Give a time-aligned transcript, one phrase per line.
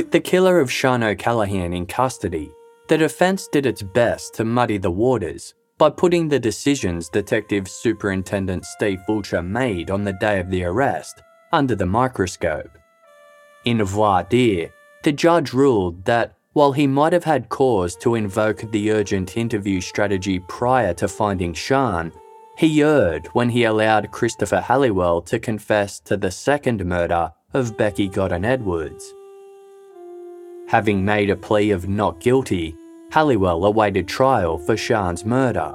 [0.00, 2.50] With the killer of Sian O'Callaghan in custody,
[2.88, 8.64] the defence did its best to muddy the waters by putting the decisions Detective Superintendent
[8.64, 11.20] Steve Fulcher made on the day of the arrest
[11.52, 12.70] under the microscope.
[13.66, 14.70] In voir dire,
[15.02, 19.82] the judge ruled that while he might have had cause to invoke the urgent interview
[19.82, 22.10] strategy prior to finding Sian,
[22.56, 28.08] he erred when he allowed Christopher Halliwell to confess to the second murder of Becky
[28.08, 29.12] Godden Edwards.
[30.70, 32.76] Having made a plea of not guilty,
[33.10, 35.74] Halliwell awaited trial for Sian's murder.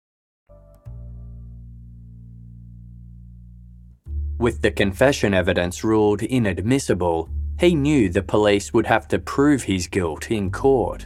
[4.41, 7.29] With the confession evidence ruled inadmissible,
[7.59, 11.05] he knew the police would have to prove his guilt in court.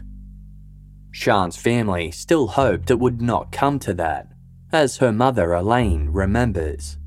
[1.13, 4.31] Sian's family still hoped it would not come to that,
[4.71, 6.97] as her mother Elaine remembers.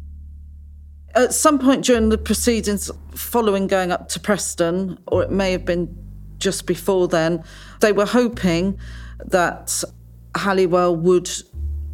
[1.15, 5.65] At some point during the proceedings following going up to Preston, or it may have
[5.65, 5.97] been
[6.37, 7.43] just before then,
[7.81, 8.79] they were hoping
[9.25, 9.83] that
[10.35, 11.31] Halliwell would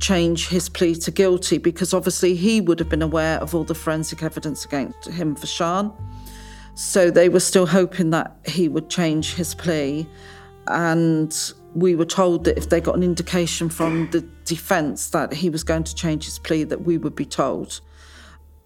[0.05, 3.75] change his plea to guilty because obviously he would have been aware of all the
[3.75, 5.91] forensic evidence against him for Sian.
[6.75, 10.07] So they were still hoping that he would change his plea.
[10.67, 11.35] And
[11.75, 15.65] we were told that if they got an indication from the defence that he was
[15.65, 17.81] going to change his plea, that we would be told.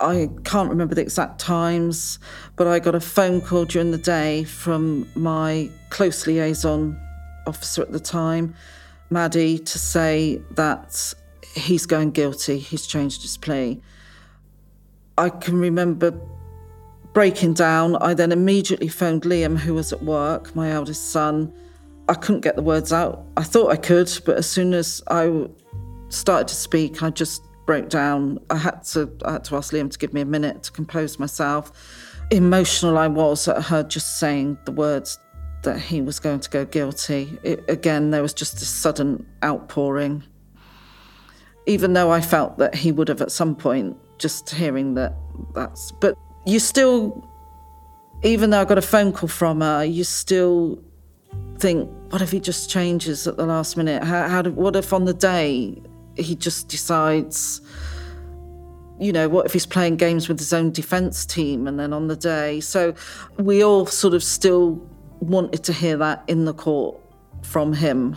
[0.00, 2.18] I can't remember the exact times,
[2.56, 6.98] but I got a phone call during the day from my close liaison
[7.46, 8.56] officer at the time,
[9.10, 11.14] Maddie, to say that
[11.54, 13.80] he's going guilty, he's changed his plea.
[15.16, 16.18] I can remember
[17.12, 17.96] breaking down.
[17.96, 21.52] I then immediately phoned Liam, who was at work, my eldest son.
[22.08, 23.24] I couldn't get the words out.
[23.36, 25.48] I thought I could, but as soon as I
[26.08, 28.38] started to speak, I just broke down.
[28.48, 31.18] I had to I had to ask Liam to give me a minute to compose
[31.18, 31.72] myself.
[32.30, 35.18] Emotional I was at her just saying the words
[35.64, 37.36] that he was going to go guilty.
[37.42, 40.22] It, again, there was just a sudden outpouring
[41.68, 45.14] even though I felt that he would have at some point, just hearing that
[45.54, 45.92] that's.
[45.92, 47.28] But you still,
[48.24, 50.82] even though I got a phone call from her, you still
[51.58, 54.02] think, what if he just changes at the last minute?
[54.02, 55.80] How, how do, what if on the day
[56.16, 57.60] he just decides,
[58.98, 62.08] you know, what if he's playing games with his own defence team and then on
[62.08, 62.60] the day?
[62.60, 62.94] So
[63.36, 64.80] we all sort of still
[65.20, 66.98] wanted to hear that in the court
[67.42, 68.16] from him.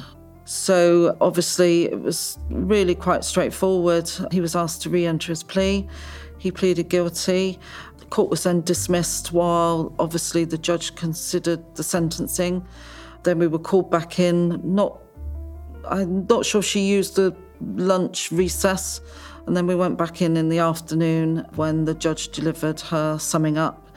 [0.52, 4.12] So obviously, it was really quite straightforward.
[4.32, 5.88] He was asked to re enter his plea.
[6.40, 7.58] He pleaded guilty.
[8.00, 12.68] The court was then dismissed while obviously the judge considered the sentencing.
[13.24, 14.60] Then we were called back in.
[14.62, 15.00] Not,
[15.86, 19.00] I'm not sure she used the lunch recess.
[19.48, 23.58] And then we went back in in the afternoon when the judge delivered her summing
[23.58, 23.88] up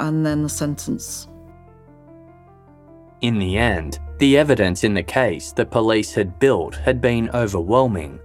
[0.00, 1.28] and then the sentence.
[3.24, 8.20] In the end, the evidence in the case the police had built had been overwhelming,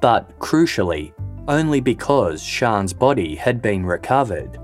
[0.00, 1.12] but crucially,
[1.48, 4.60] only because Sian's body had been recovered.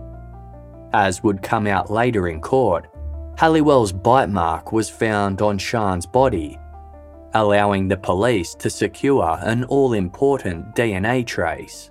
[0.93, 2.87] As would come out later in court,
[3.37, 6.57] Halliwell's bite mark was found on Sian's body.
[7.35, 11.91] allowing the police to secure an all important DNA trace.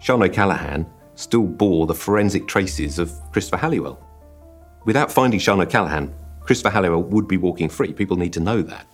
[0.00, 0.86] Sian O'Callaghan
[1.16, 3.98] still bore the forensic traces of Christopher Halliwell.
[4.84, 6.14] Without finding Sian O'Callaghan,
[6.48, 7.92] Christopher Halliwell would be walking free.
[7.92, 8.86] People need to know that.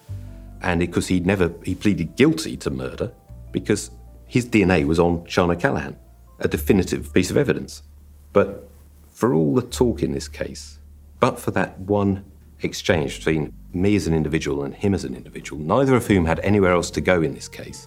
[0.60, 3.12] And because he never he pleaded guilty to murder
[3.52, 3.92] because
[4.26, 5.96] his DNA was on Sian Callaghan,
[6.40, 7.84] a definitive piece of evidence.
[8.32, 8.68] But
[9.12, 10.80] for all the talk in this case,
[11.20, 12.24] but for that one
[12.62, 16.40] exchange between me as an individual and him as an individual, neither of whom had
[16.40, 17.86] anywhere else to go in this case,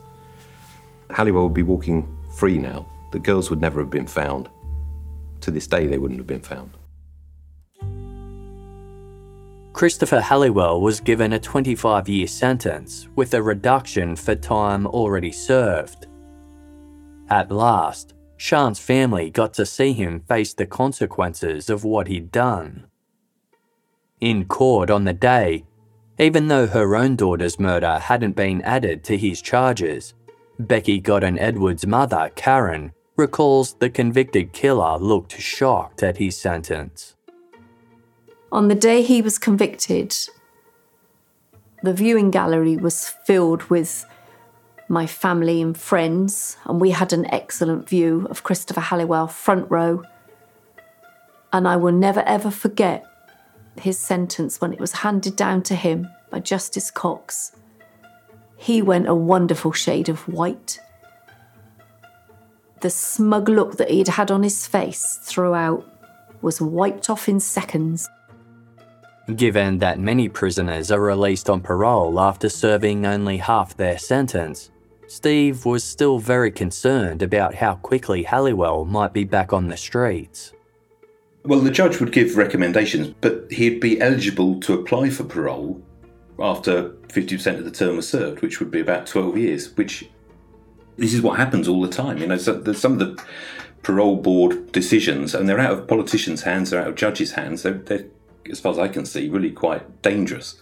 [1.10, 4.48] Halliwell would be walking free now the girls would never have been found.
[5.42, 6.72] To this day, they wouldn't have been found.
[9.78, 16.08] Christopher Halliwell was given a 25 year sentence with a reduction for time already served.
[17.30, 22.88] At last, Sian's family got to see him face the consequences of what he'd done.
[24.20, 25.64] In court on the day,
[26.18, 30.16] even though her own daughter's murder hadn't been added to his charges,
[30.58, 37.17] Becky Godden Edwards' mother, Karen, recalls the convicted killer looked shocked at his sentence.
[38.52, 40.16] On the day he was convicted,
[41.84, 44.06] the viewing gallery was filled with
[44.90, 50.04] my family and friends, and we had an excellent view of Christopher Halliwell front row.
[51.52, 53.06] And I will never ever forget
[53.80, 57.52] his sentence when it was handed down to him by Justice Cox.
[58.56, 60.80] He went a wonderful shade of white
[62.82, 65.86] the smug look that he'd had on his face throughout
[66.42, 68.08] was wiped off in seconds.
[69.36, 74.72] Given that many prisoners are released on parole after serving only half their sentence,
[75.08, 80.54] Steve was still very concerned about how quickly Halliwell might be back on the streets.
[81.44, 85.82] Well, the judge would give recommendations, but he'd be eligible to apply for parole
[86.40, 90.10] after 50% of the term was served, which would be about 12 years, which
[90.98, 92.18] this is what happens all the time.
[92.18, 93.22] You know, so some of the
[93.84, 97.64] parole board decisions, and they're out of politicians' hands, they're out of judges' hands.
[97.64, 98.06] They're, they're,
[98.50, 100.62] as far as I can see, really quite dangerous.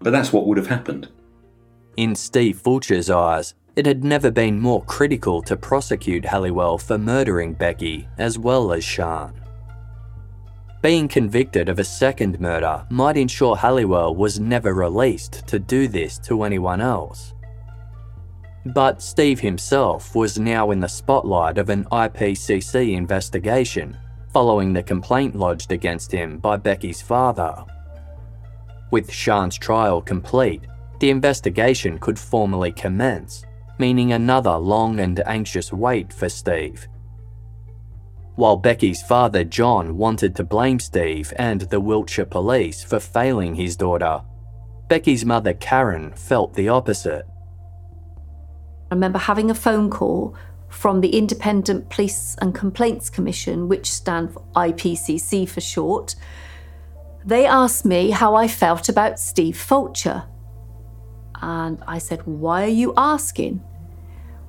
[0.00, 1.08] But that's what would have happened.
[1.96, 7.54] In Steve Fulcher's eyes, it had never been more critical to prosecute Halliwell for murdering
[7.54, 9.32] Becky as well as Sian.
[10.82, 16.18] Being convicted of a second murder might ensure Halliwell was never released to do this
[16.20, 17.34] to anyone else.
[18.66, 23.96] But Steve himself was now in the spotlight of an IPCC investigation
[24.32, 27.64] following the complaint lodged against him by Becky's father.
[28.90, 30.62] With Sian's trial complete,
[31.00, 33.44] the investigation could formally commence,
[33.78, 36.86] meaning another long and anxious wait for Steve.
[38.36, 43.76] While Becky's father John wanted to blame Steve and the Wiltshire police for failing his
[43.76, 44.22] daughter,
[44.88, 47.26] Becky's mother Karen felt the opposite.
[48.90, 50.34] I remember having a phone call
[50.72, 56.14] from the Independent Police and Complaints Commission, which stand for IPCC for short.
[57.24, 60.24] They asked me how I felt about Steve Fulcher.
[61.40, 63.62] And I said, Why are you asking?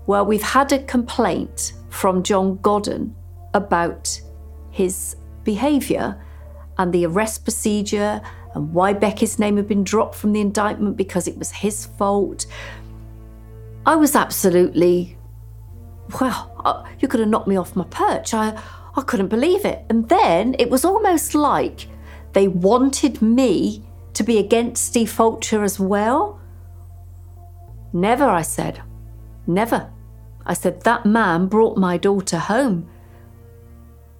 [0.07, 3.15] Well, we've had a complaint from John Godden
[3.53, 4.19] about
[4.71, 6.19] his behaviour
[6.77, 8.21] and the arrest procedure
[8.55, 12.45] and why Becky's name had been dropped from the indictment because it was his fault.
[13.85, 15.17] I was absolutely,
[16.19, 18.33] well, uh, you could have knocked me off my perch.
[18.33, 18.59] I,
[18.95, 19.85] I couldn't believe it.
[19.89, 21.87] And then it was almost like
[22.33, 26.39] they wanted me to be against Steve Fulcher as well.
[27.91, 28.81] Never, I said.
[29.47, 29.91] Never.
[30.45, 32.89] I said, that man brought my daughter home.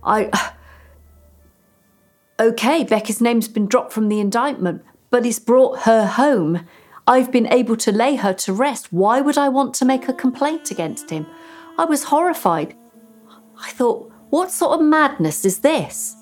[0.04, 0.30] I.
[2.40, 6.66] Okay, Becky's name's been dropped from the indictment, but he's brought her home.
[7.06, 8.92] I've been able to lay her to rest.
[8.92, 11.28] Why would I want to make a complaint against him?
[11.78, 12.76] I was horrified.
[13.60, 16.16] I thought, what sort of madness is this?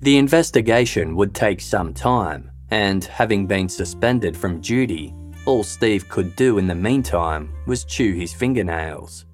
[0.00, 5.14] The investigation would take some time, and having been suspended from duty,
[5.46, 9.26] all Steve could do in the meantime was chew his fingernails.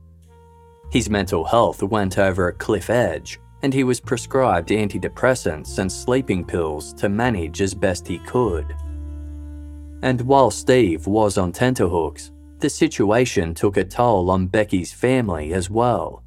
[0.91, 6.45] His mental health went over a cliff edge, and he was prescribed antidepressants and sleeping
[6.45, 8.75] pills to manage as best he could.
[10.03, 15.69] And while Steve was on tenterhooks, the situation took a toll on Becky's family as
[15.71, 16.23] well.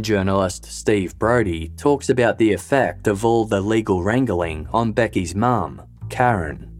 [0.00, 5.82] Journalist Steve Brody talks about the effect of all the legal wrangling on Becky's mum,
[6.10, 6.70] Karen.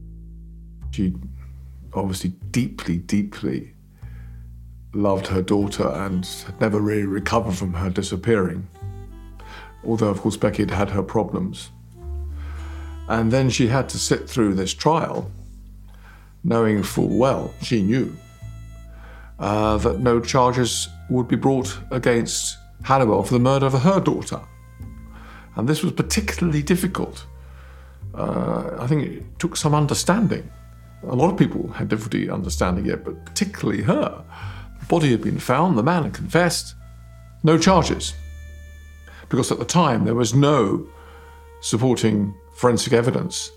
[0.90, 1.14] She
[1.94, 3.74] obviously deeply, deeply
[4.92, 8.68] loved her daughter and had never really recovered from her disappearing
[9.86, 11.70] although, of course, Becky had had her problems.
[13.08, 15.30] And then she had to sit through this trial,
[16.46, 18.16] knowing full well, she knew,
[19.40, 24.40] uh, that no charges would be brought against Halliwell for the murder of her daughter.
[25.56, 27.26] And this was particularly difficult.
[28.14, 30.48] Uh, I think it took some understanding.
[31.08, 34.24] A lot of people had difficulty understanding it, but particularly her.
[34.80, 36.76] The body had been found, the man had confessed,
[37.42, 38.14] no charges.
[39.28, 40.86] Because at the time there was no
[41.60, 43.50] supporting forensic evidence,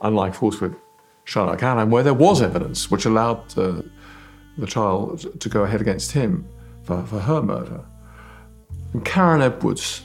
[0.00, 0.74] unlike, of
[1.24, 3.82] with Charlotte where there was evidence which allowed uh,
[4.58, 6.46] the trial to go ahead against him
[6.82, 7.84] for, for her murder.
[8.92, 10.02] And Karen Edwards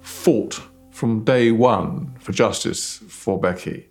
[0.00, 3.88] fought from day one for justice for Becky.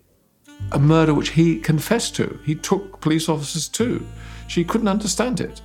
[0.72, 2.38] A murder which he confessed to.
[2.44, 4.06] He took police officers to.
[4.48, 5.60] She couldn't understand it.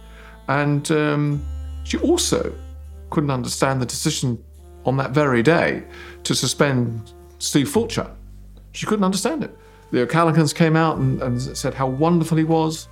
[0.48, 1.46] And um,
[1.84, 2.54] she also
[3.10, 4.44] couldn't understand the decision
[4.86, 5.84] on that very day
[6.24, 8.10] to suspend Steve Fulcher.
[8.72, 9.56] She couldn't understand it.
[9.92, 12.88] The O'Callaghan's came out and, and said how wonderful he was.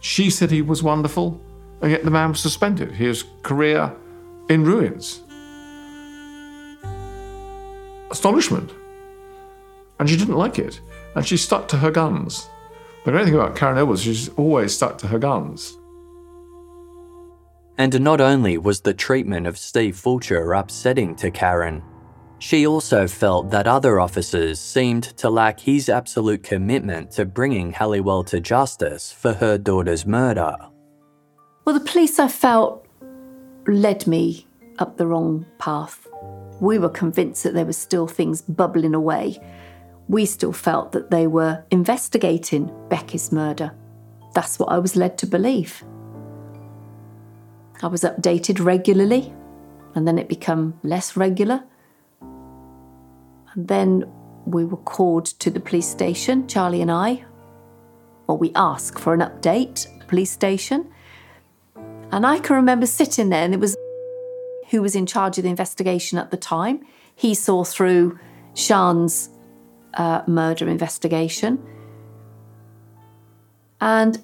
[0.00, 1.40] She said he was wonderful,
[1.80, 2.92] and yet the man was suspended.
[2.92, 3.94] His career
[4.48, 5.22] in ruins.
[8.10, 8.72] Astonishment.
[10.00, 10.80] And she didn't like it.
[11.14, 12.48] And she stuck to her guns.
[13.04, 15.76] The great thing about Karen Edwards, she's always stuck to her guns.
[17.76, 21.82] And not only was the treatment of Steve Fulcher upsetting to Karen,
[22.38, 28.24] she also felt that other officers seemed to lack his absolute commitment to bringing Halliwell
[28.24, 30.56] to justice for her daughter's murder.
[31.64, 32.86] Well, the police, I felt,
[33.66, 34.46] led me
[34.78, 36.06] up the wrong path.
[36.60, 39.38] We were convinced that there were still things bubbling away.
[40.08, 43.72] We still felt that they were investigating Becky's murder.
[44.32, 45.84] That's what I was led to believe.
[47.82, 49.32] I was updated regularly,
[49.94, 51.62] and then it became less regular.
[53.58, 54.08] Then
[54.46, 57.24] we were called to the police station, Charlie and I.
[58.28, 60.88] Or we asked for an update, police station.
[62.12, 63.76] And I can remember sitting there, and it was
[64.70, 66.86] who was in charge of the investigation at the time.
[67.16, 68.18] He saw through
[68.54, 69.30] Sian's
[69.94, 71.60] uh, murder investigation.
[73.80, 74.22] And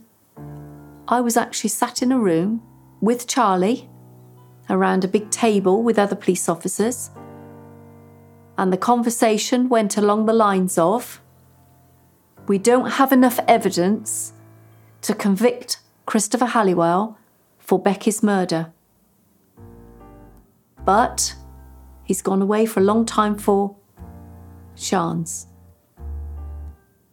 [1.08, 2.62] I was actually sat in a room
[3.00, 3.88] with Charlie
[4.70, 7.10] around a big table with other police officers.
[8.56, 11.20] And the conversation went along the lines of
[12.46, 14.32] We don't have enough evidence
[15.02, 17.18] to convict Christopher Halliwell
[17.58, 18.72] for Becky's murder.
[20.84, 21.34] But
[22.04, 23.74] he's gone away for a long time for
[24.74, 25.46] Sian's.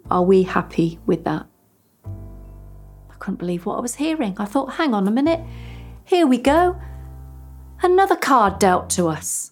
[0.09, 1.45] Are we happy with that?
[2.05, 4.35] I couldn't believe what I was hearing.
[4.37, 5.39] I thought, hang on a minute,
[6.03, 6.79] here we go.
[7.81, 9.51] Another card dealt to us.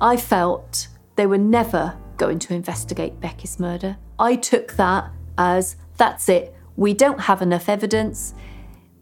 [0.00, 0.86] I felt
[1.18, 3.96] they were never going to investigate Becky's murder.
[4.20, 6.54] I took that as that's it.
[6.76, 8.34] We don't have enough evidence.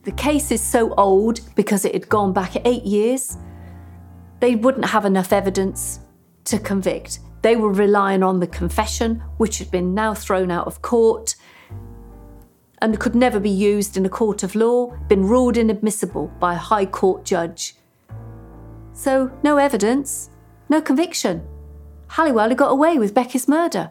[0.04, 3.36] The case is so old because it had gone back eight years.
[4.40, 6.00] They wouldn't have enough evidence
[6.44, 7.18] to convict.
[7.42, 11.34] They were relying on the confession, which had been now thrown out of court
[12.80, 16.58] and could never be used in a court of law, been ruled inadmissible by a
[16.70, 17.74] High Court judge.
[18.94, 20.30] So, no evidence,
[20.70, 21.46] no conviction.
[22.08, 23.90] Halliwell had got away with Becky's murder.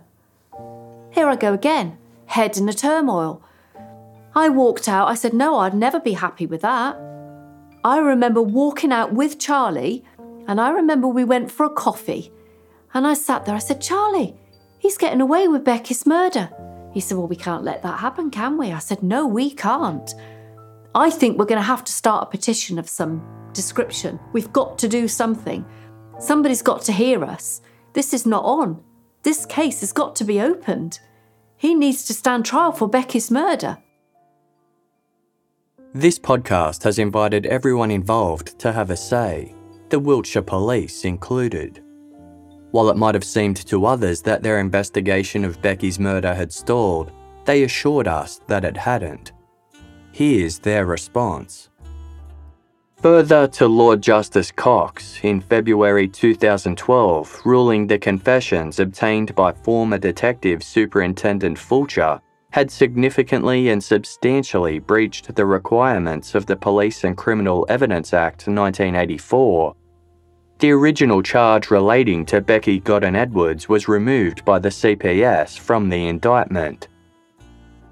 [1.11, 3.41] Here I go again, head in a turmoil.
[4.35, 6.97] I walked out, I said, no, I'd never be happy with that.
[7.83, 10.03] I remember walking out with Charlie,
[10.47, 12.31] and I remember we went for a coffee.
[12.93, 14.35] And I sat there, I said, Charlie,
[14.79, 16.49] he's getting away with Becky's murder.
[16.93, 18.71] He said, Well, we can't let that happen, can we?
[18.71, 20.13] I said, No, we can't.
[20.95, 24.17] I think we're going to have to start a petition of some description.
[24.31, 25.65] We've got to do something.
[26.19, 27.61] Somebody's got to hear us.
[27.95, 28.83] This is not on.
[29.23, 30.99] This case has got to be opened.
[31.55, 33.77] He needs to stand trial for Becky's murder.
[35.93, 39.55] This podcast has invited everyone involved to have a say,
[39.87, 41.81] the Wiltshire Police included.
[42.71, 47.13] While it might have seemed to others that their investigation of Becky's murder had stalled,
[47.45, 49.31] they assured us that it hadn't.
[50.11, 51.69] Here's their response.
[53.05, 60.63] Further to Lord Justice Cox in February 2012, ruling the confessions obtained by former Detective
[60.63, 62.19] Superintendent Fulcher
[62.49, 69.75] had significantly and substantially breached the requirements of the Police and Criminal Evidence Act 1984.
[70.57, 76.07] The original charge relating to Becky Godden Edwards was removed by the CPS from the
[76.07, 76.87] indictment.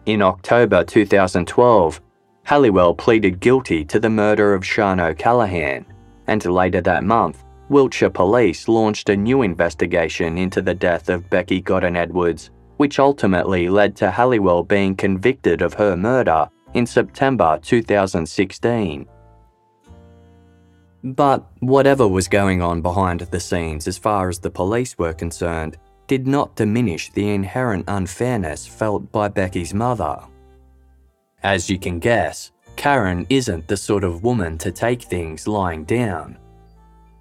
[0.08, 2.01] In October 2012,
[2.44, 5.86] Halliwell pleaded guilty to the murder of Sian O'Callaghan,
[6.28, 11.62] and later that month Wiltshire police launched a new investigation into the death of Becky
[11.62, 19.08] Godden Edwards, which ultimately led to Halliwell being convicted of her murder in September 2016.
[21.04, 25.78] But whatever was going on behind the scenes as far as the police were concerned
[26.08, 30.20] did not diminish the inherent unfairness felt by Becky's mother.
[31.44, 36.38] As you can guess, Karen isn't the sort of woman to take things lying down.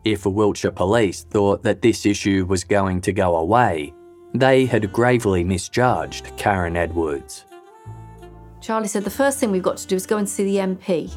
[0.05, 3.93] If Wiltshire police thought that this issue was going to go away,
[4.33, 7.47] they had gravely misjudged Karen Edwards.
[8.61, 11.13] Charlie said the first thing we've got to do is go and see the MP.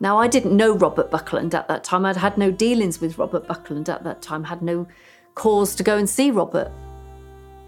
[0.00, 2.04] Now, I didn't know Robert Buckland at that time.
[2.04, 4.86] I'd had no dealings with Robert Buckland at that time, had no
[5.34, 6.70] cause to go and see Robert.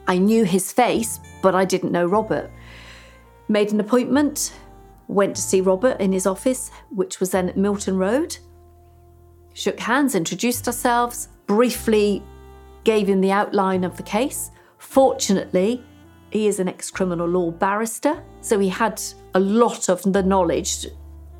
[0.09, 2.50] I knew his face, but I didn't know Robert.
[3.50, 4.52] Made an appointment,
[5.09, 8.38] went to see Robert in his office, which was then at Milton Road.
[9.54, 12.23] Shook hands, introduced ourselves, briefly
[12.85, 14.52] gave him the outline of the case.
[14.78, 15.83] Fortunately,
[16.30, 19.02] he is an ex criminal law barrister, so he had
[19.35, 20.87] a lot of the knowledge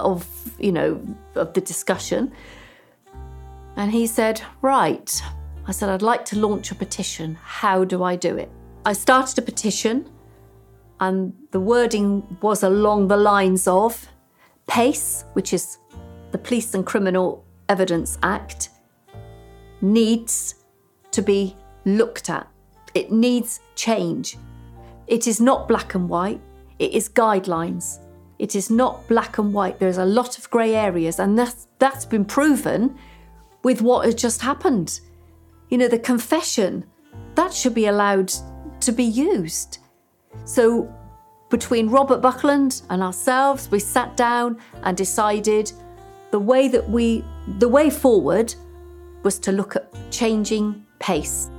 [0.00, 0.26] of,
[0.59, 1.00] you know,
[1.37, 2.33] of the discussion.
[3.76, 5.23] And he said, Right.
[5.69, 7.38] I said, I'd like to launch a petition.
[7.40, 8.50] How do I do it?
[8.85, 10.11] I started a petition,
[11.00, 14.07] and the wording was along the lines of
[14.66, 15.78] PACE, which is
[16.30, 18.71] the Police and Criminal Evidence Act,
[19.80, 20.57] needs
[21.11, 22.47] to be looked at.
[22.95, 24.37] It needs change.
[25.07, 26.40] It is not black and white,
[26.78, 27.99] it is guidelines.
[28.38, 29.78] It is not black and white.
[29.78, 32.97] There's a lot of grey areas, and that's, that's been proven
[33.62, 34.99] with what has just happened.
[35.69, 36.87] You know, the confession,
[37.35, 38.33] that should be allowed
[38.80, 39.78] to be used.
[40.44, 40.92] So,
[41.49, 45.72] between Robert Buckland and ourselves, we sat down and decided
[46.31, 47.24] the way that we,
[47.59, 48.55] the way forward
[49.22, 51.50] was to look at changing pace.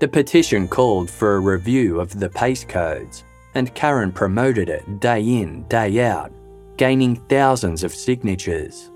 [0.00, 3.22] The petition called for a review of the PACE codes,
[3.54, 6.32] and Karen promoted it day in, day out,
[6.76, 8.90] gaining thousands of signatures.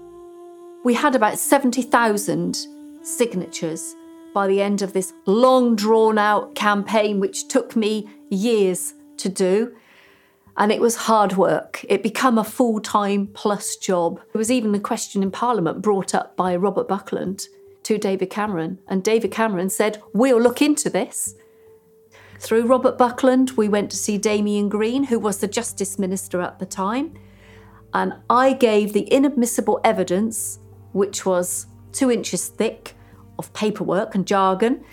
[0.84, 2.56] We had about 70,000
[3.02, 3.94] signatures
[4.36, 9.74] by the end of this long drawn out campaign, which took me years to do.
[10.58, 11.82] And it was hard work.
[11.88, 14.20] It became a full time plus job.
[14.34, 17.48] There was even a question in Parliament brought up by Robert Buckland
[17.84, 21.34] to David Cameron, and David Cameron said, We'll look into this.
[22.38, 26.58] Through Robert Buckland, we went to see Damian Green, who was the Justice Minister at
[26.58, 27.14] the time,
[27.94, 30.58] and I gave the inadmissible evidence,
[30.92, 32.95] which was two inches thick,
[33.38, 34.84] of paperwork and jargon.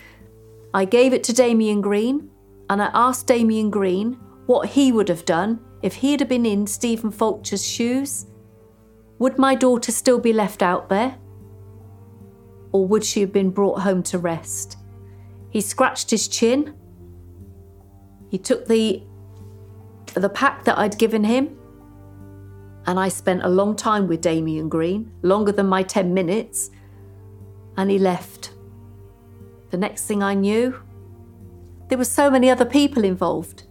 [0.72, 2.30] I gave it to Damian Green,
[2.68, 4.14] and I asked Damian Green
[4.46, 8.26] what he would have done if he had been in Stephen Fulcher's shoes.
[9.18, 11.16] Would my daughter still be left out there?
[12.72, 14.78] Or would she have been brought home to rest?
[15.50, 16.74] He scratched his chin.
[18.30, 19.02] He took the,
[20.14, 21.56] the pack that I'd given him,
[22.86, 26.70] and I spent a long time with Damian Green, longer than my 10 minutes,
[27.76, 28.52] and he left.
[29.70, 30.80] The next thing I knew,
[31.88, 33.64] there were so many other people involved.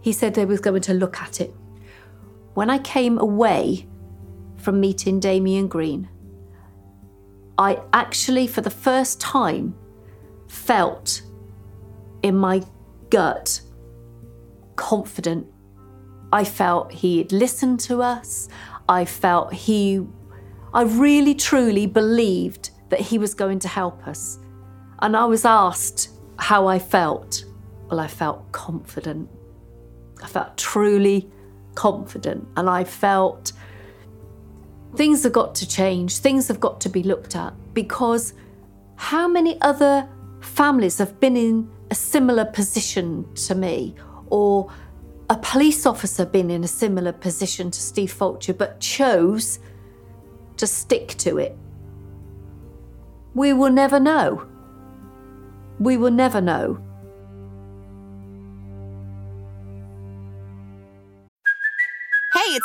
[0.00, 1.54] He said they was going to look at it.
[2.54, 3.86] When I came away
[4.56, 6.08] from meeting Damian Green,
[7.58, 9.74] I actually, for the first time,
[10.48, 11.22] felt
[12.22, 12.62] in my
[13.10, 13.60] gut
[14.76, 15.46] confident.
[16.32, 18.48] I felt he had listened to us.
[18.88, 20.06] I felt he,
[20.74, 24.38] I really truly believed that he was going to help us.
[25.00, 27.44] And I was asked how I felt.
[27.88, 29.28] Well, I felt confident.
[30.22, 31.30] I felt truly
[31.74, 32.46] confident.
[32.56, 33.52] And I felt
[34.96, 38.34] things have got to change, things have got to be looked at because
[38.96, 40.08] how many other
[40.40, 43.94] families have been in a similar position to me
[44.28, 44.70] or
[45.28, 49.58] a police officer been in a similar position to Steve Fulcher but chose
[50.56, 51.56] to stick to it?
[53.34, 54.46] We will never know.
[55.78, 56.82] We will never know.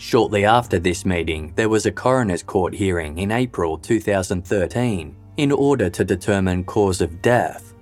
[0.00, 5.90] Shortly after this meeting, there was a coroner's court hearing in April 2013 in order
[5.90, 7.74] to determine cause of death.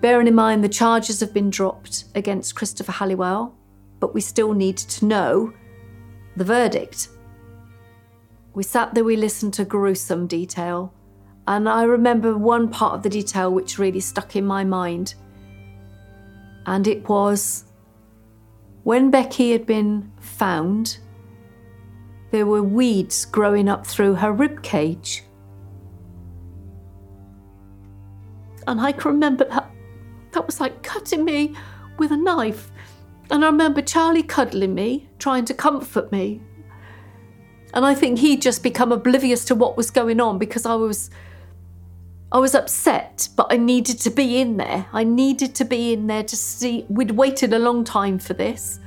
[0.00, 3.54] Bearing in mind the charges have been dropped against Christopher Halliwell,
[4.00, 5.52] but we still need to know
[6.34, 7.08] the verdict.
[8.54, 10.94] We sat there, we listened to gruesome detail,
[11.46, 15.14] and I remember one part of the detail which really stuck in my mind.
[16.64, 17.66] And it was
[18.86, 20.98] when Becky had been found,
[22.30, 25.24] there were weeds growing up through her rib cage.
[28.66, 29.70] And I can remember that
[30.32, 31.54] that was like cutting me
[31.98, 32.70] with a knife.
[33.30, 36.42] And I remember Charlie cuddling me, trying to comfort me.
[37.74, 41.10] And I think he'd just become oblivious to what was going on because I was
[42.32, 44.86] I was upset, but I needed to be in there.
[44.92, 48.80] I needed to be in there to see we'd waited a long time for this.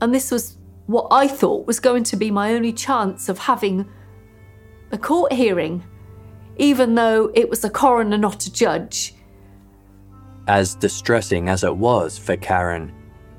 [0.00, 3.88] And this was what I thought was going to be my only chance of having
[4.92, 5.84] a court hearing,
[6.58, 9.14] even though it was a coroner, not a judge.
[10.46, 12.92] As distressing as it was for Karen,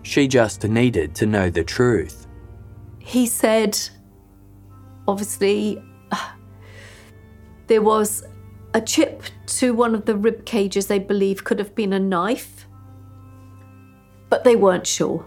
[0.03, 2.27] she just needed to know the truth.
[2.99, 3.79] He said,
[5.07, 6.31] obviously, uh,
[7.67, 8.23] there was
[8.73, 12.67] a chip to one of the rib cages they believe could have been a knife,
[14.29, 15.25] but they weren't sure.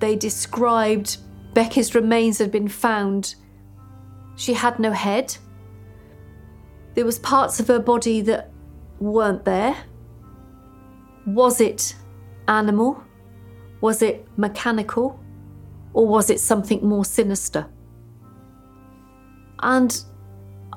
[0.00, 1.18] They described
[1.54, 3.34] Becky's remains had been found.
[4.36, 5.36] She had no head.
[6.94, 8.50] There was parts of her body that
[8.98, 9.76] weren't there.
[11.26, 11.94] Was it
[12.48, 13.02] animal?
[13.80, 15.20] Was it mechanical?
[15.92, 17.66] Or was it something more sinister?
[19.62, 20.02] And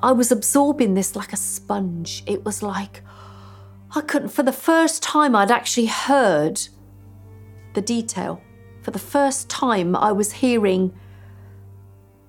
[0.02, 2.22] I was absorbing this like a sponge.
[2.26, 3.02] It was like
[3.96, 6.60] I couldn't, for the first time, I'd actually heard
[7.74, 8.42] the detail.
[8.84, 10.92] For the first time, I was hearing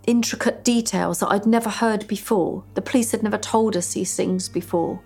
[0.07, 2.63] intricate details that I'd never heard before.
[2.75, 5.01] The police had never told us these things before.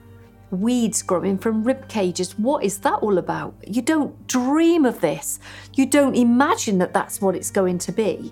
[0.51, 2.37] Weeds growing from rib cages.
[2.37, 3.55] What is that all about?
[3.67, 5.39] You don't dream of this.
[5.73, 8.31] You don't imagine that that's what it's going to be.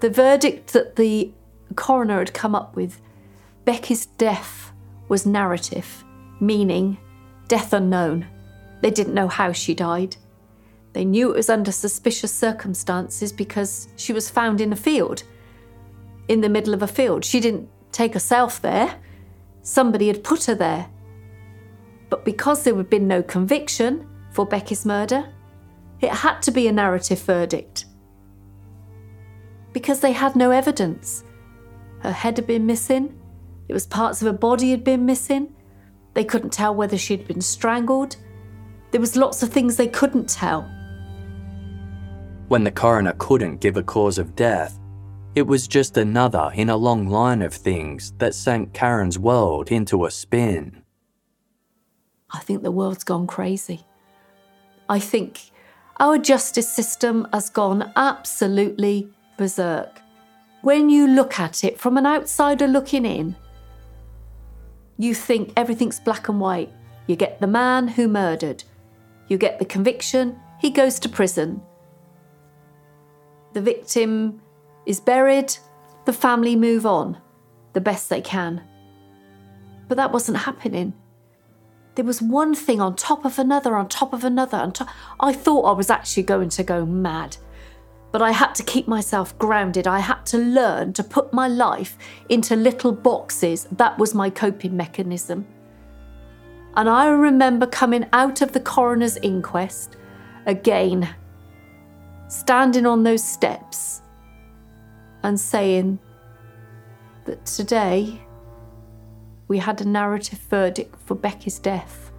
[0.00, 1.32] The verdict that the
[1.76, 3.00] coroner had come up with
[3.64, 4.72] Becky's death
[5.08, 6.04] was narrative,
[6.40, 6.98] meaning
[7.46, 8.26] death unknown.
[8.80, 10.16] They didn't know how she died.
[10.92, 15.22] They knew it was under suspicious circumstances because she was found in a field,
[16.28, 17.24] in the middle of a field.
[17.24, 18.96] She didn't take herself there,
[19.62, 20.88] somebody had put her there.
[22.08, 25.28] But because there had been no conviction for Becky's murder,
[26.00, 27.84] it had to be a narrative verdict.
[29.72, 31.22] Because they had no evidence.
[32.00, 33.20] Her head had been missing,
[33.68, 35.54] it was parts of her body had been missing.
[36.14, 38.16] They couldn't tell whether she'd been strangled.
[38.90, 40.68] There was lots of things they couldn't tell.
[42.50, 44.76] When the coroner couldn't give a cause of death,
[45.36, 50.04] it was just another in a long line of things that sank Karen's world into
[50.04, 50.82] a spin.
[52.32, 53.86] I think the world's gone crazy.
[54.88, 55.52] I think
[56.00, 60.00] our justice system has gone absolutely berserk.
[60.62, 63.36] When you look at it from an outsider looking in,
[64.98, 66.72] you think everything's black and white.
[67.06, 68.64] You get the man who murdered,
[69.28, 71.62] you get the conviction, he goes to prison.
[73.52, 74.40] The victim
[74.86, 75.56] is buried,
[76.04, 77.18] the family move on
[77.72, 78.62] the best they can.
[79.88, 80.94] But that wasn't happening.
[81.94, 84.58] There was one thing on top of another, on top of another.
[84.58, 84.72] On.
[85.18, 87.36] I thought I was actually going to go mad.
[88.12, 89.86] But I had to keep myself grounded.
[89.86, 91.96] I had to learn to put my life
[92.28, 93.68] into little boxes.
[93.72, 95.46] That was my coping mechanism.
[96.76, 99.96] And I remember coming out of the coroner's inquest
[100.46, 101.08] again,
[102.30, 104.02] standing on those steps
[105.22, 105.98] and saying
[107.24, 108.20] that today
[109.48, 112.12] we had a narrative verdict for Becky's death.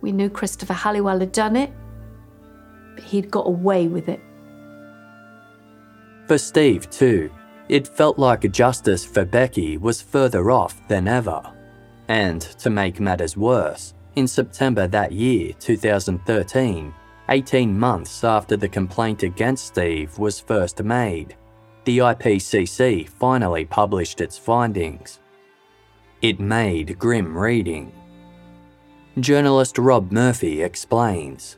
[0.00, 1.72] We knew Christopher Halliwell had done it,
[2.94, 4.20] but he'd got away with it.
[6.28, 7.30] For Steve, too,
[7.68, 11.42] it felt like justice for Becky was further off than ever.
[12.06, 16.94] And to make matters worse, in September that year, 2013,
[17.30, 21.36] 18 months after the complaint against Steve was first made,
[21.84, 25.20] the IPCC finally published its findings.
[26.22, 27.92] It made grim reading.
[29.20, 31.56] Journalist Rob Murphy explains.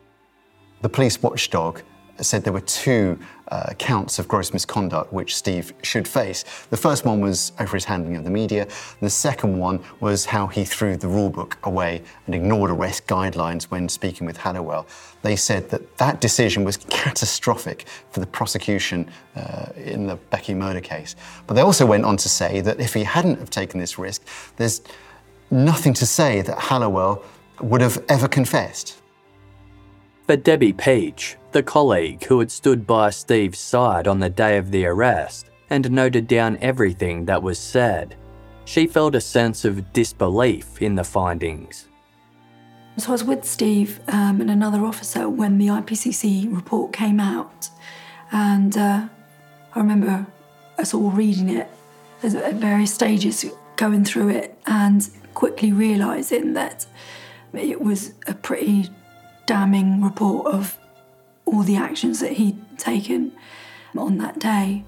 [0.82, 1.80] The police watchdog
[2.20, 3.18] said there were two
[3.52, 6.42] uh, counts of gross misconduct which Steve should face.
[6.70, 8.66] The first one was over his handling of the media.
[9.00, 13.90] The second one was how he threw the rulebook away and ignored arrest guidelines when
[13.90, 14.86] speaking with Halliwell.
[15.20, 20.80] They said that that decision was catastrophic for the prosecution uh, in the Becky murder
[20.80, 21.14] case.
[21.46, 24.22] But they also went on to say that if he hadn't have taken this risk,
[24.56, 24.80] there's
[25.50, 27.22] nothing to say that Halliwell
[27.60, 28.96] would have ever confessed.
[30.26, 34.70] For Debbie Peach, the colleague who had stood by Steve's side on the day of
[34.70, 38.16] the arrest and noted down everything that was said,
[38.64, 41.88] she felt a sense of disbelief in the findings.
[42.98, 47.70] So I was with Steve um, and another officer when the IPCC report came out,
[48.30, 49.08] and uh,
[49.74, 50.26] I remember
[50.78, 51.68] us all reading it
[52.22, 56.86] at various stages, going through it, and quickly realizing that
[57.54, 58.90] it was a pretty
[59.46, 60.78] damning report of
[61.44, 63.32] all the actions that he'd taken
[63.96, 64.84] on that day.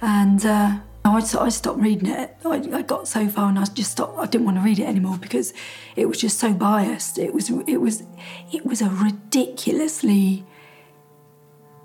[0.00, 2.36] And uh, I, I stopped reading it.
[2.44, 4.18] I, I, got so far and I just stopped.
[4.18, 5.54] I didn't want to read it anymore because
[5.94, 7.18] it was just so biased.
[7.18, 8.02] It was, it was,
[8.52, 10.44] it was a ridiculously.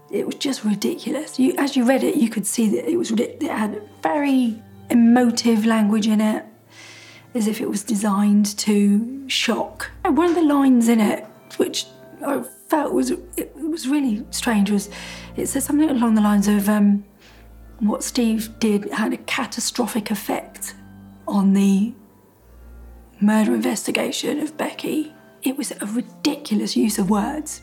[0.10, 1.40] It was just ridiculous.
[1.40, 3.12] You, as you read it, you could see that it was.
[3.12, 6.44] It had very emotive language in it,
[7.34, 9.90] as if it was designed to shock.
[10.04, 11.86] And one of the lines in it, which
[12.26, 14.90] I felt was it was really strange was
[15.36, 17.04] it said something along the lines of um,
[17.80, 20.76] what Steve did had a catastrophic effect
[21.28, 21.94] on the
[23.20, 25.14] murder investigation of Becky.
[25.44, 27.62] It was a ridiculous use of words.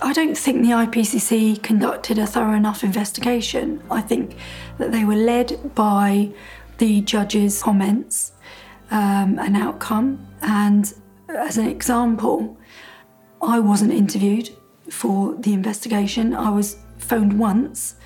[0.00, 3.82] I don't think the IPCC conducted a thorough enough investigation.
[3.90, 4.36] I think
[4.78, 6.30] that they were led by
[6.78, 8.32] the judge's comments
[8.90, 10.24] um, and outcome.
[10.42, 10.92] And
[11.28, 12.56] as an example,
[13.42, 14.50] I wasn't interviewed
[14.88, 16.34] for the investigation.
[16.34, 17.96] I was phoned once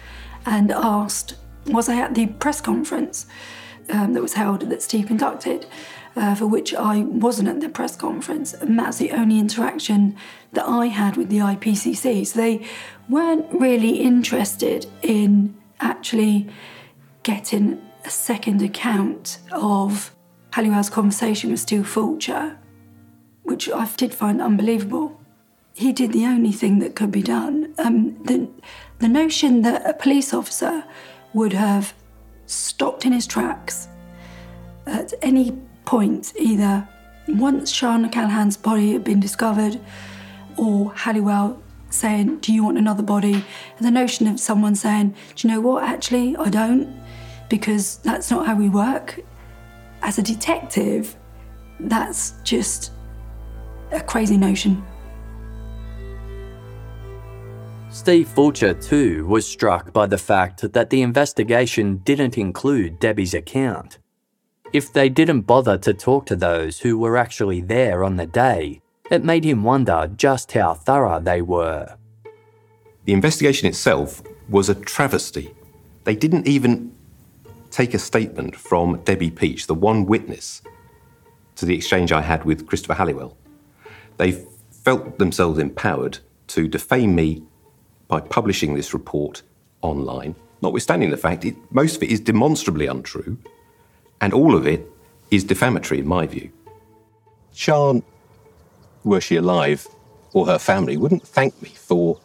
[0.47, 3.27] and asked, was I at the press conference
[3.91, 5.67] um, that was held that Steve conducted,
[6.17, 8.55] uh, for which I wasn't at the press conference.
[8.55, 10.17] And that's the only interaction
[10.53, 12.27] that I had with the IPCC.
[12.27, 12.67] So they
[13.09, 16.49] weren't really interested in actually
[17.23, 20.15] getting a second account of
[20.53, 22.59] Halliwell's conversation with Steve Fulcher,
[23.43, 25.16] which I did find unbelievable
[25.77, 27.75] he did the only thing that could be done.
[27.79, 28.49] Um, the,
[28.99, 30.85] the notion that a police officer
[31.35, 31.93] would have
[32.47, 33.89] stopped in his tracks
[34.87, 35.53] at any
[35.85, 36.89] point, either
[37.29, 39.79] once Sian Callaghan's body had been discovered
[40.57, 41.61] or Halliwell
[41.91, 43.35] saying, Do you want another body?
[43.35, 46.99] And the notion of someone saying, Do you know what, actually, I don't,
[47.51, 49.21] because that's not how we work.
[50.01, 51.17] As a detective,
[51.81, 52.93] that's just
[53.93, 54.83] a crazy notion.
[57.97, 63.99] Steve Fulcher, too, was struck by the fact that the investigation didn't include Debbie's account.
[64.75, 68.83] If they didn't bother to talk to those who were actually there on the day,
[69.11, 71.97] it made him wonder just how thorough they were.
[73.07, 75.55] The investigation itself was a travesty.
[76.05, 76.93] They didn't even
[77.71, 80.61] take a statement from Debbie Peach, the one witness
[81.57, 83.39] to the exchange I had with Christopher Halliwell.
[84.19, 87.43] They felt themselves empowered to defame me
[88.09, 89.43] by publishing this report
[89.83, 93.39] online, notwithstanding the fact it, most of it is demonstrably untrue,
[94.21, 94.87] and all of it
[95.31, 96.51] is defamatory in my view.
[97.53, 98.03] Sian,
[99.05, 99.89] were she alive,
[100.33, 102.21] or her family, wouldn't thank me for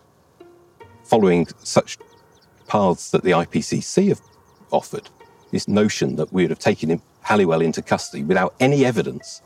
[1.04, 1.98] following such
[2.68, 4.22] paths that the IPCC have
[4.72, 5.10] offered.
[5.52, 9.42] This notion that we would have taken him, Halliwell into custody without any evidence,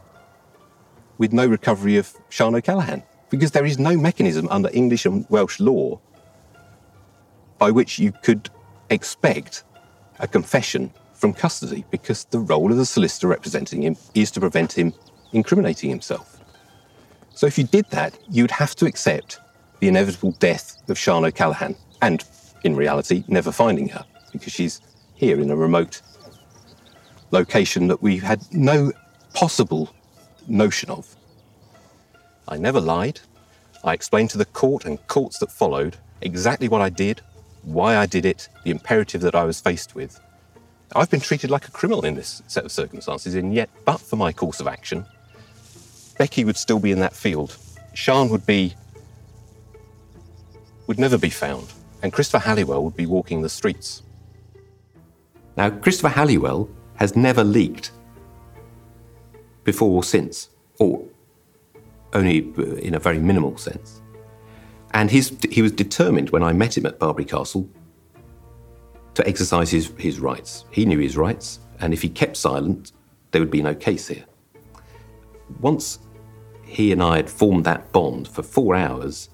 [1.17, 5.59] with no recovery of Sian O'Callaghan, because there is no mechanism under English and Welsh
[5.59, 5.99] law
[7.65, 8.47] by which you could
[8.91, 9.63] expect
[10.19, 14.71] a confession from custody because the role of the solicitor representing him is to prevent
[14.71, 14.93] him
[15.33, 16.39] incriminating himself.
[17.33, 19.39] So if you did that, you'd have to accept
[19.79, 22.23] the inevitable death of Sian O'Callaghan and,
[22.63, 24.79] in reality, never finding her because she's
[25.15, 26.03] here in a remote
[27.31, 28.91] location that we had no
[29.33, 29.91] possible
[30.47, 31.15] notion of.
[32.47, 33.21] I never lied.
[33.83, 37.21] I explained to the court and courts that followed exactly what I did,
[37.65, 40.19] why I did it, the imperative that I was faced with.
[40.95, 44.15] I've been treated like a criminal in this set of circumstances, and yet, but for
[44.15, 45.05] my course of action,
[46.17, 47.57] Becky would still be in that field.
[47.93, 48.75] Sian would be.
[50.87, 51.67] would never be found,
[52.03, 54.03] and Christopher Halliwell would be walking the streets.
[55.57, 57.91] Now, Christopher Halliwell has never leaked
[59.63, 60.49] before or since,
[60.79, 61.03] or
[62.13, 64.01] only in a very minimal sense.
[64.95, 67.69] And his, he was determined when I met him at Barbury Castle
[69.13, 70.63] to exercise his, his rights.
[70.71, 72.93] He knew his rights, and if he kept silent,
[73.31, 74.23] there would be no case here.
[75.59, 75.99] Once
[76.63, 79.29] he and I had formed that bond for four hours,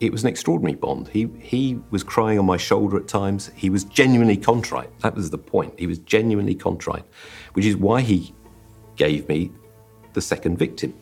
[0.00, 1.08] it was an extraordinary bond.
[1.08, 3.50] He, he was crying on my shoulder at times.
[3.56, 4.90] He was genuinely contrite.
[5.00, 5.72] That was the point.
[5.78, 7.06] He was genuinely contrite,
[7.54, 8.34] which is why he
[8.96, 9.50] gave me
[10.12, 10.92] the second victim.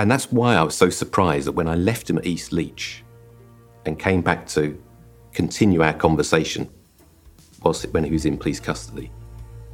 [0.00, 3.02] And that's why I was so surprised that when I left him at Eastleach
[3.84, 4.82] and came back to
[5.34, 6.70] continue our conversation
[7.62, 9.10] whilst when he was in police custody,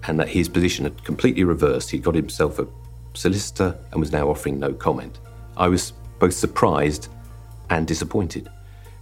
[0.08, 1.90] and that his position had completely reversed.
[1.90, 2.66] He'd got himself a
[3.14, 5.20] solicitor and was now offering no comment.
[5.56, 7.08] I was both surprised
[7.70, 8.48] and disappointed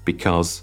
[0.04, 0.60] because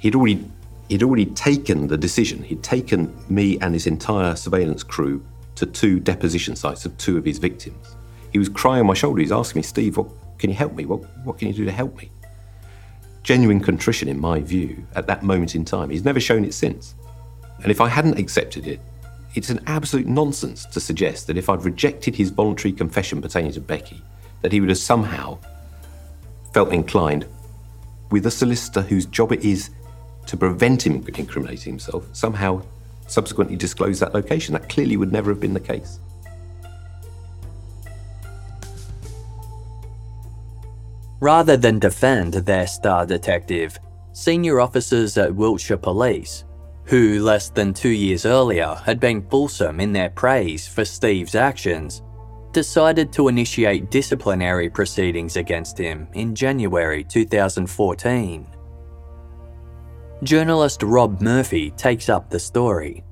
[0.00, 0.44] he'd already
[0.90, 2.42] he'd already taken the decision.
[2.42, 7.24] He'd taken me and his entire surveillance crew to two deposition sites of two of
[7.24, 7.96] his victims.
[8.34, 9.20] He was crying on my shoulder.
[9.20, 10.84] He's asking me, Steve, what can you help me?
[10.84, 12.10] What what can you do to help me?
[13.22, 15.88] Genuine contrition, in my view, at that moment in time.
[15.88, 16.96] He's never shown it since.
[17.62, 18.80] And if I hadn't accepted it,
[19.36, 23.60] it's an absolute nonsense to suggest that if I'd rejected his voluntary confession pertaining to
[23.60, 24.02] Becky,
[24.42, 25.38] that he would have somehow
[26.52, 27.26] felt inclined,
[28.10, 29.70] with a solicitor whose job it is
[30.26, 32.62] to prevent him incriminating himself, somehow
[33.06, 34.54] subsequently disclose that location.
[34.54, 36.00] That clearly would never have been the case.
[41.24, 43.78] Rather than defend their star detective,
[44.12, 46.44] senior officers at Wiltshire Police,
[46.84, 52.02] who less than two years earlier had been fulsome in their praise for Steve's actions,
[52.52, 58.46] decided to initiate disciplinary proceedings against him in January 2014.
[60.24, 63.02] Journalist Rob Murphy takes up the story.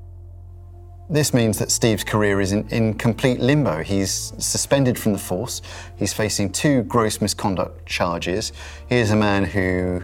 [1.11, 3.83] This means that Steve's career is in, in complete limbo.
[3.83, 5.61] He's suspended from the force.
[5.97, 8.53] He's facing two gross misconduct charges.
[8.89, 10.03] He is a man who,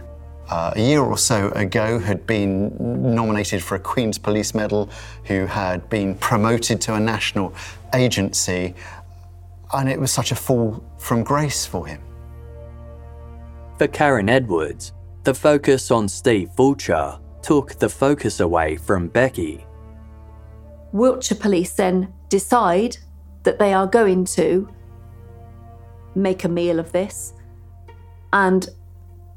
[0.49, 2.75] uh, a year or so ago, had been
[3.15, 4.89] nominated for a Queen's Police Medal,
[5.23, 7.53] who had been promoted to a national
[7.95, 8.75] agency,
[9.73, 12.01] and it was such a fall from grace for him.
[13.77, 19.65] For Karen Edwards, the focus on Steve Fulcher took the focus away from Becky.
[20.91, 22.97] Wiltshire Police then decide
[23.43, 24.69] that they are going to
[26.15, 27.33] make a meal of this
[28.33, 28.69] and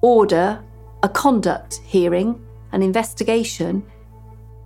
[0.01, 0.63] order
[1.03, 3.85] a conduct hearing, an investigation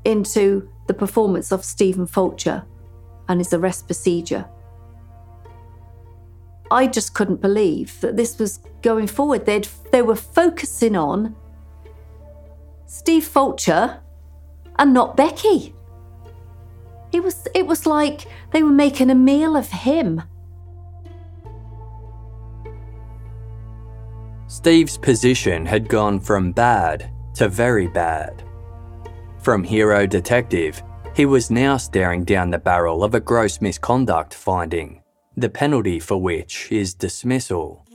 [0.05, 2.65] into the performance of Stephen Fulcher
[3.29, 4.47] and his arrest procedure.
[6.71, 9.47] I just couldn't believe that this was going forward.
[9.47, 11.37] They'd, they were focusing on
[12.87, 14.01] Steve Fulcher
[14.79, 15.76] and not Becky.
[17.13, 20.23] It was it was like they were making a meal of him.
[24.49, 28.43] Steve's position had gone from bad to very bad.
[29.39, 30.83] From hero detective,
[31.15, 35.03] he was now staring down the barrel of a gross misconduct finding,
[35.37, 37.87] the penalty for which is dismissal.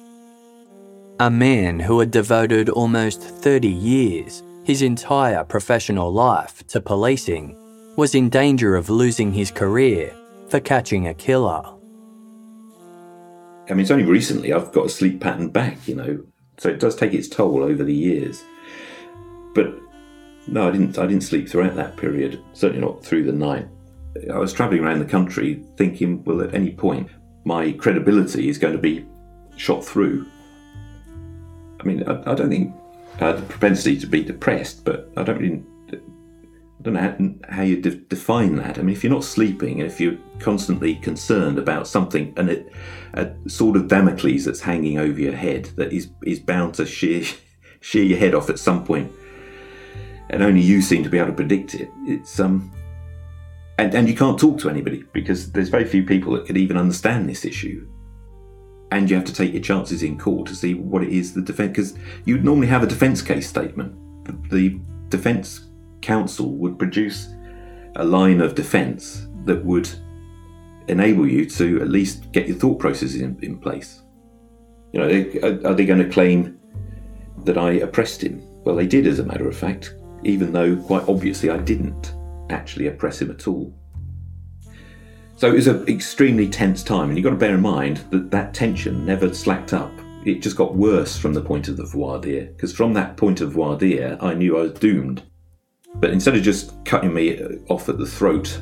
[1.19, 7.55] A man who had devoted almost 30 years, his entire professional life, to policing
[7.95, 10.15] was in danger of losing his career
[10.49, 11.63] for catching a killer.
[13.69, 16.23] I mean, it's only recently I've got a sleep pattern back, you know,
[16.57, 18.43] so it does take its toll over the years.
[19.53, 19.73] But
[20.47, 20.97] no, I didn't.
[20.97, 22.43] I didn't sleep throughout that period.
[22.53, 23.67] Certainly not through the night.
[24.33, 27.09] I was travelling around the country thinking, well, at any point,
[27.45, 29.05] my credibility is going to be
[29.55, 30.25] shot through.
[31.79, 32.73] I mean, I, I don't think
[33.19, 35.63] I had the propensity to be depressed, but I don't really
[36.81, 38.79] I don't know how, how you de- define that.
[38.79, 42.71] I mean, if you're not sleeping, and if you're constantly concerned about something, and it,
[43.13, 47.23] a sort of Damocles that's hanging over your head that is is bound to shear
[47.81, 49.11] shear your head off at some point,
[50.31, 51.87] and only you seem to be able to predict it.
[52.07, 52.71] It's um,
[53.77, 56.77] and and you can't talk to anybody because there's very few people that could even
[56.77, 57.87] understand this issue.
[58.89, 61.41] And you have to take your chances in court to see what it is the
[61.41, 61.93] defense because
[62.25, 63.95] you would normally have a defense case statement.
[64.25, 65.70] The, the defense
[66.01, 67.33] counsel would produce
[67.95, 69.89] a line of defence that would
[70.87, 74.01] enable you to at least get your thought processes in, in place.
[74.93, 76.59] You know, are, are they going to claim
[77.45, 78.41] that I oppressed him?
[78.63, 82.13] Well, they did, as a matter of fact, even though quite obviously I didn't
[82.49, 83.73] actually oppress him at all.
[85.35, 88.29] So it was an extremely tense time, and you've got to bear in mind that
[88.29, 89.91] that tension never slacked up.
[90.23, 93.41] It just got worse from the point of the voir dire, because from that point
[93.41, 95.23] of voir dire, I knew I was doomed.
[95.95, 97.39] But instead of just cutting me
[97.69, 98.59] off at the throat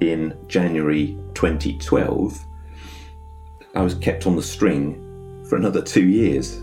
[0.00, 2.44] in January 2012,
[3.74, 6.54] I was kept on the string for another two years.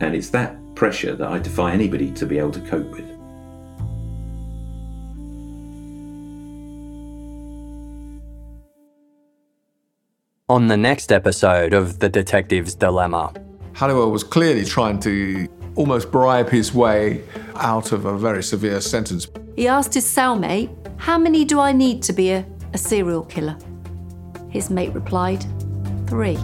[0.00, 3.04] And it's that pressure that I defy anybody to be able to cope with.
[10.48, 13.32] On the next episode of The Detective's Dilemma,
[13.72, 17.22] Halliwell was clearly trying to almost bribe his way
[17.60, 19.28] out of a very severe sentence.
[19.54, 23.56] He asked his cellmate, How many do I need to be a, a serial killer?
[24.50, 25.44] His mate replied,
[26.06, 26.38] Three.